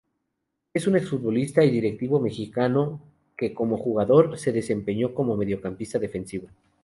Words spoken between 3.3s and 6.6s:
que como jugador, se desempeñó como mediocampista ofensivo.